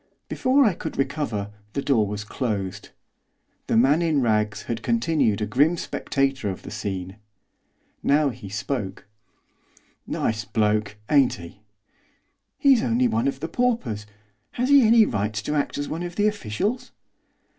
[0.29, 2.89] Before I could recover the door was closed.
[3.67, 7.17] The man in rags had continued a grim spectator of the scene.
[8.01, 9.05] Now he spoke.
[10.07, 11.61] 'Nice bloke, ain't he?'
[12.57, 14.07] 'He's only one of the paupers,
[14.53, 16.89] has he any right to act as one of the officials?